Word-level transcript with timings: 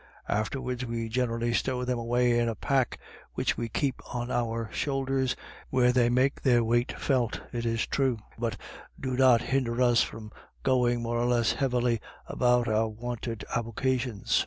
Afterwards 0.29 0.83
we 0.83 1.09
generally 1.09 1.53
stow 1.53 1.85
them 1.85 1.99
away 1.99 2.39
in 2.39 2.47
the 2.47 2.55
pack 2.55 2.99
which 3.35 3.55
we 3.55 3.69
keep 3.69 4.01
on 4.15 4.31
our 4.31 4.67
shoulders, 4.73 5.35
where 5.69 5.91
they 5.91 6.09
make 6.09 6.41
their 6.41 6.63
weight 6.63 6.97
felt, 6.99 7.39
it 7.53 7.67
is 7.67 7.85
true, 7.85 8.17
but 8.39 8.57
do 8.99 9.15
not 9.15 9.41
hinder 9.41 9.79
us 9.79 10.01
from 10.01 10.31
going, 10.63 11.03
more 11.03 11.19
or 11.19 11.27
less 11.27 11.51
heavily, 11.51 12.01
about 12.27 12.67
our 12.67 12.87
wonted 12.87 13.45
avocations. 13.55 14.39